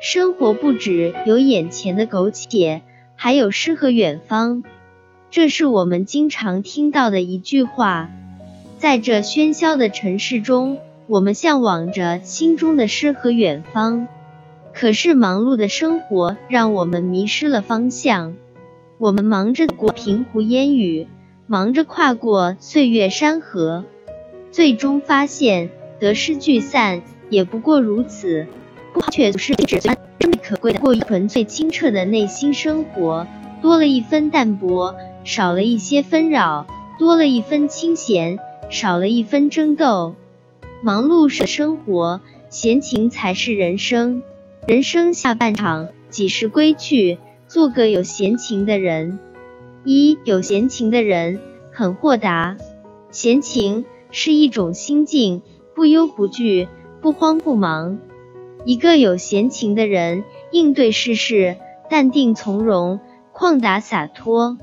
[0.00, 2.82] 生活不止有眼前的苟且，
[3.16, 4.62] 还有诗和远方。
[5.28, 8.08] 这是我们经常听到的一句话。
[8.78, 14.06] 在这喧嚣的城市中，我们向往着心中的诗和远方。
[14.72, 18.36] 可是忙碌的生活让我们迷失了方向。
[18.98, 21.08] 我们忙着过平湖烟雨，
[21.48, 23.84] 忙着跨过岁月山河，
[24.52, 28.46] 最终发现得失聚散也不过如此。
[28.92, 29.96] 不却是只珍
[30.42, 33.26] 可贵的过一纯粹清澈的内心生活，
[33.60, 36.66] 多了一分淡泊，少了一些纷扰；
[36.98, 38.38] 多了一分清闲，
[38.70, 40.14] 少了一分争斗。
[40.82, 42.20] 忙碌是生活，
[42.50, 44.22] 闲情才是人生。
[44.66, 47.18] 人生下半场，几时归去？
[47.46, 49.18] 做个有闲情的人。
[49.84, 51.40] 一有闲情的人
[51.72, 52.56] 很豁达。
[53.10, 55.40] 闲情是一种心境，
[55.74, 56.68] 不忧不惧，
[57.00, 57.98] 不慌不忙。
[58.64, 61.56] 一个有闲情的人，应对世事
[61.88, 63.00] 淡定从容、
[63.32, 64.58] 旷达洒脱。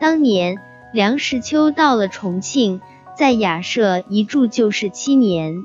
[0.00, 0.58] 当年
[0.92, 2.80] 梁实秋到了重庆，
[3.16, 5.64] 在雅舍一住就是七年。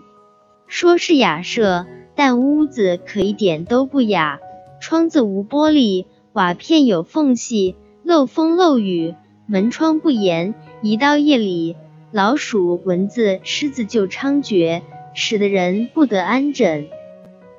[0.67, 1.85] 说是雅舍，
[2.15, 4.39] 但屋子可一点都不雅，
[4.79, 9.15] 窗子无玻璃，瓦片有缝隙，漏风漏雨，
[9.47, 10.53] 门窗不严。
[10.81, 11.75] 一到夜里，
[12.11, 14.81] 老鼠、蚊子、虱子就猖獗，
[15.13, 16.87] 使得人不得安枕。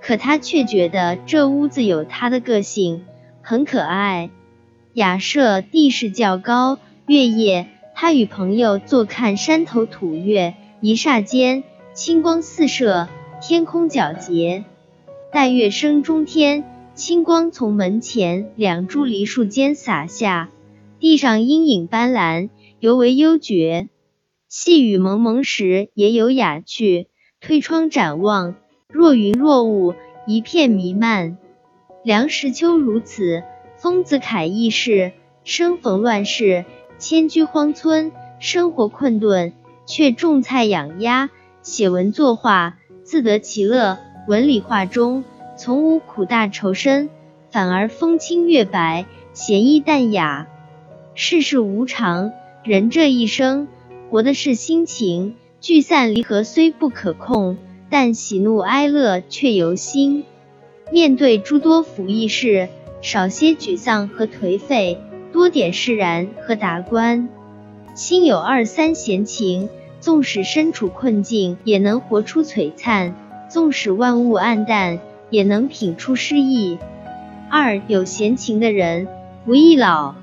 [0.07, 3.05] 可他却觉得这屋子有他的个性，
[3.43, 4.31] 很可爱。
[4.93, 13.09] 雅舍地势较高，月夜他与朋友坐看山头吐月，一霎间清光四射，
[13.43, 14.63] 天空皎洁。
[15.33, 16.63] 待月升中天，
[16.95, 20.51] 清光从门前两株梨树间洒下，
[21.01, 23.89] 地上阴影斑斓，尤为幽绝。
[24.49, 27.09] 细雨蒙蒙时也有雅趣，
[27.41, 28.55] 推窗展望。
[28.97, 29.95] 若云若雾，
[30.27, 31.37] 一片弥漫。
[32.03, 33.43] 梁实秋如此，
[33.77, 35.13] 丰子恺亦是。
[35.45, 36.65] 生逢乱世，
[36.97, 39.53] 迁居荒村，生活困顿，
[39.85, 41.29] 却种菜养鸭，
[41.61, 43.99] 写文作画，自得其乐。
[44.29, 45.25] 文理画中，
[45.59, 47.11] 从无苦大仇深，
[47.51, 49.05] 反而风清月白，
[49.35, 50.47] 闲逸淡雅。
[51.15, 52.33] 世事无常，
[52.65, 53.69] 人这一生，
[54.09, 55.37] 活的是心情。
[55.61, 57.59] 聚散离合虽不可控。
[57.89, 60.25] 但喜怒哀乐却由心。
[60.91, 62.69] 面对诸多福役事，
[63.01, 64.99] 少些沮丧和颓废，
[65.33, 67.29] 多点释然和达观。
[67.95, 69.69] 心有二三闲情，
[70.01, 73.13] 纵使身处困境，也能活出璀璨；
[73.49, 76.79] 纵使万物暗淡，也能品出诗意。
[77.51, 79.09] 二有闲情的人
[79.45, 80.15] 不易老。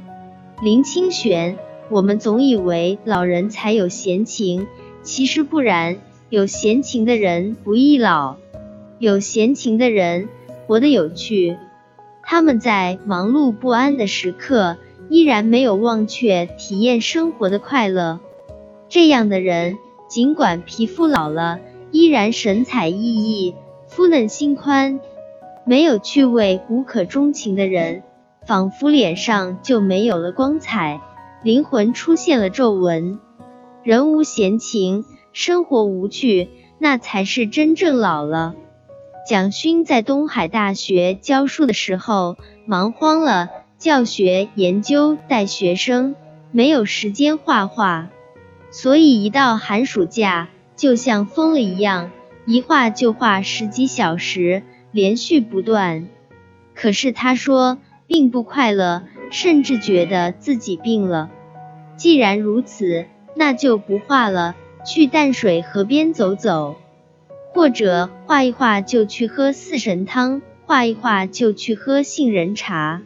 [0.62, 1.58] 林清玄，
[1.90, 4.68] 我们总以为老人才有闲情，
[5.02, 5.98] 其实不然。
[6.34, 8.38] 有闲情的人不易老，
[8.98, 10.30] 有闲情的人
[10.66, 11.56] 活得有趣。
[12.24, 14.78] 他们在忙碌不安的时刻，
[15.10, 18.20] 依然没有忘却体验生活的快乐。
[18.90, 19.78] 这样的人，
[20.08, 21.60] 尽管皮肤老了，
[21.92, 23.54] 依然神采奕奕，
[23.86, 25.00] 肤嫩心宽。
[25.68, 28.02] 没有趣味、无可钟情的人，
[28.44, 31.00] 仿佛脸上就没有了光彩，
[31.44, 33.20] 灵魂出现了皱纹。
[33.84, 35.06] 人无闲情。
[35.34, 38.54] 生活无趣，那才是真正老了。
[39.28, 43.50] 蒋勋在东海大学教书的时候，忙慌了，
[43.80, 46.16] 教学研究带学生，
[46.52, 48.10] 没有时间画画，
[48.70, 52.12] 所以一到寒暑假，就像疯了一样，
[52.46, 54.62] 一画就画十几小时，
[54.92, 56.10] 连续不断。
[56.76, 61.32] 可是他说并不快乐，甚至觉得自己病了。
[61.96, 63.06] 既然如此，
[63.36, 64.56] 那就不画了。
[64.86, 66.76] 去淡水河边走走，
[67.54, 73.02] 或者画一画就去喝四神汤，画一画就去喝杏仁茶。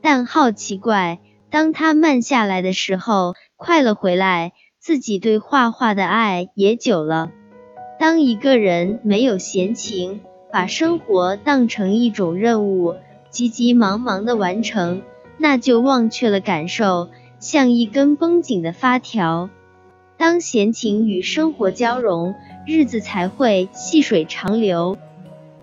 [0.00, 1.20] 但好奇怪，
[1.50, 7.30] 当他慢下来的时候，快了回来，自己对画画的爱也久了。
[7.98, 10.20] 当一个人没有闲情，
[10.52, 12.96] 把生活当成一种任务，
[13.30, 15.02] 急急忙忙的完成，
[15.38, 17.08] 那就忘却了感受，
[17.38, 19.48] 像一根绷紧的发条。
[20.16, 22.34] 当闲情与生活交融，
[22.66, 24.96] 日子才会细水长流。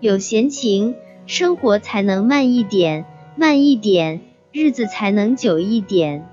[0.00, 0.94] 有闲情，
[1.26, 3.06] 生活才能慢一点，
[3.36, 4.20] 慢一点，
[4.52, 6.28] 日子才能久一点。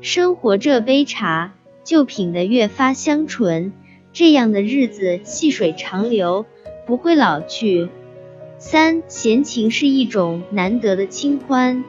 [0.00, 1.52] 生活这杯茶，
[1.84, 3.72] 就品得越发香醇，
[4.12, 6.46] 这样的日子细水长流，
[6.86, 7.88] 不会老去。
[8.58, 11.84] 三，闲情是一种难得的清欢。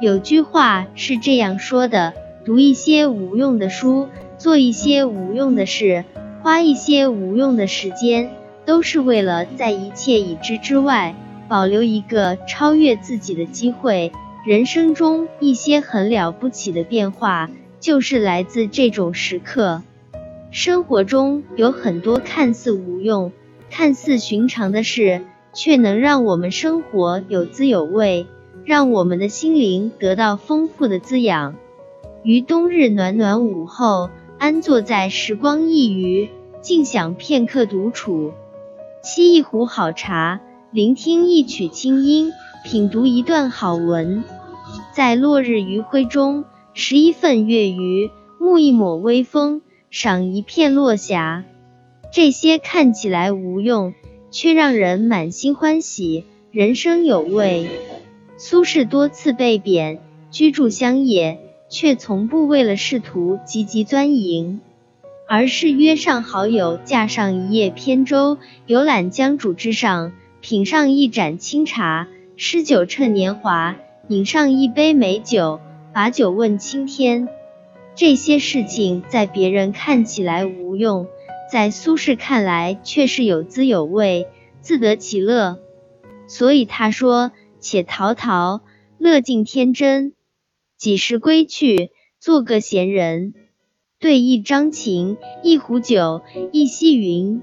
[0.00, 2.14] 有句话是这样说的：
[2.44, 4.08] 读一些无用的书。
[4.40, 6.06] 做一些无用的事，
[6.42, 8.30] 花一些无用的时间，
[8.64, 11.14] 都是为了在一切已知之外，
[11.46, 14.12] 保留一个超越自己的机会。
[14.46, 17.50] 人生中一些很了不起的变化，
[17.80, 19.82] 就是来自这种时刻。
[20.50, 23.32] 生活中有很多看似无用、
[23.68, 25.20] 看似寻常的事，
[25.52, 28.26] 却能让我们生活有滋有味，
[28.64, 31.56] 让我们的心灵得到丰富的滋养。
[32.22, 34.10] 于冬日暖暖午后，
[34.40, 36.30] 安坐在时光一隅，
[36.62, 38.32] 静享片刻独处，
[39.04, 40.40] 沏一壶好茶，
[40.70, 42.32] 聆听一曲清音。
[42.64, 44.24] 品读一段好文，
[44.94, 48.10] 在落日余晖中拾一份月余，
[48.40, 49.60] 沐一抹微风，
[49.90, 51.44] 赏一片落霞。
[52.10, 53.92] 这些看起来无用，
[54.30, 57.68] 却让人满心欢喜，人生有味。
[58.38, 60.00] 苏轼多次被贬，
[60.30, 61.38] 居住乡野，
[61.70, 64.60] 却从不为了仕途积极钻营，
[65.28, 68.36] 而是约上好友，驾上一叶扁舟，
[68.66, 72.08] 游览江渚之上，品上一盏清茶。
[72.36, 73.76] 诗酒趁年华，
[74.08, 75.60] 饮上一杯美酒，
[75.92, 77.28] 把酒问青天。
[77.94, 81.06] 这些事情在别人看起来无用，
[81.52, 84.26] 在苏轼看来却是有滋有味，
[84.60, 85.58] 自得其乐。
[86.26, 87.30] 所以他说
[87.60, 88.62] ：“且陶陶，
[88.96, 90.14] 乐尽天真。
[90.80, 91.90] 几时归去，
[92.20, 93.34] 做个闲人。
[93.98, 96.22] 对一张琴，一壶酒，
[96.52, 97.42] 一溪云。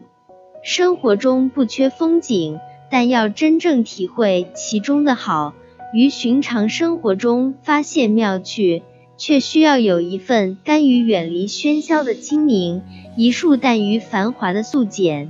[0.63, 5.53] 生活中不缺风景。”但要真正体会其中的好，
[5.93, 8.81] 于寻常生活中发现妙趣，
[9.17, 12.81] 却需要有一份甘于远离喧嚣的清宁，
[13.17, 15.29] 一束淡于繁华的素简。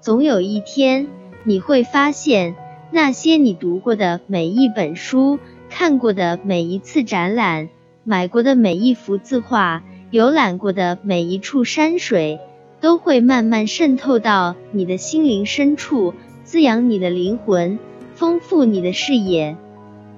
[0.00, 1.08] 总有一天，
[1.44, 2.54] 你会发现，
[2.92, 5.40] 那些你读过的每一本书，
[5.74, 7.70] 看过的每一次展览，
[8.04, 12.40] 买过的每一幅字画，游览过的每一处山水，
[12.82, 16.12] 都会慢慢渗透到你的心灵深处。
[16.44, 17.78] 滋养你的灵魂，
[18.14, 19.56] 丰富你的视野。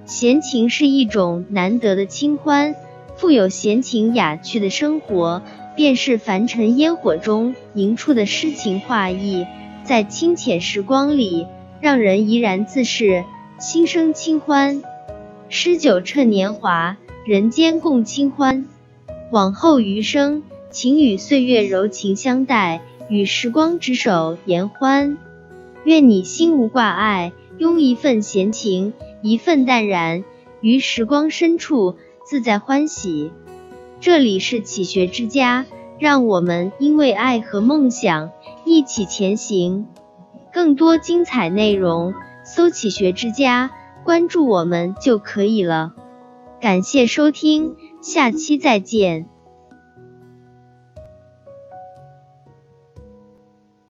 [0.06, 2.74] 闲情是一种难得的清欢，
[3.14, 5.40] 富有闲情雅趣的生活，
[5.76, 9.46] 便是凡尘烟火中凝出的诗情画意，
[9.84, 11.46] 在清浅时光里，
[11.80, 13.24] 让人怡然自适，
[13.60, 14.82] 心生清欢。
[15.56, 18.66] 诗酒趁年华，人间共清欢。
[19.30, 20.42] 往后余生，
[20.72, 25.16] 请与岁月柔情相待，与时光执手言欢。
[25.84, 30.24] 愿你心无挂碍，拥一份闲情，一份淡然，
[30.60, 31.94] 于时光深处
[32.26, 33.30] 自在欢喜。
[34.00, 35.66] 这里是启学之家，
[36.00, 38.32] 让我们因为爱和梦想
[38.64, 39.86] 一起前行。
[40.52, 42.12] 更多精彩内容，
[42.44, 43.70] 搜“启学之家”，
[44.04, 45.94] 关注我们就可以了。
[46.60, 49.28] 感谢收听，下期再见。